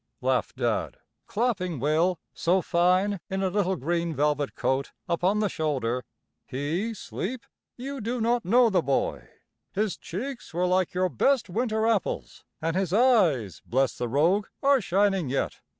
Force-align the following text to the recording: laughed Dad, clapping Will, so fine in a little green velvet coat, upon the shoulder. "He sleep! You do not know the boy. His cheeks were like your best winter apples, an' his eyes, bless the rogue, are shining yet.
laughed 0.19 0.55
Dad, 0.55 0.97
clapping 1.27 1.79
Will, 1.79 2.19
so 2.33 2.59
fine 2.63 3.19
in 3.29 3.43
a 3.43 3.51
little 3.51 3.75
green 3.75 4.15
velvet 4.15 4.55
coat, 4.55 4.93
upon 5.07 5.41
the 5.41 5.47
shoulder. 5.47 6.03
"He 6.47 6.95
sleep! 6.95 7.45
You 7.77 8.01
do 8.01 8.19
not 8.19 8.43
know 8.43 8.71
the 8.71 8.81
boy. 8.81 9.29
His 9.73 9.97
cheeks 9.97 10.55
were 10.55 10.65
like 10.65 10.95
your 10.95 11.09
best 11.09 11.51
winter 11.51 11.85
apples, 11.85 12.43
an' 12.63 12.73
his 12.73 12.91
eyes, 12.91 13.61
bless 13.63 13.95
the 13.95 14.07
rogue, 14.07 14.47
are 14.63 14.81
shining 14.81 15.29
yet. 15.29 15.59